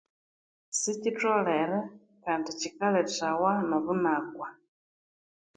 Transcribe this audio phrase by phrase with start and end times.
[0.79, 1.79] Sichitholere
[2.23, 4.43] Kandi chikaletewa nobunaku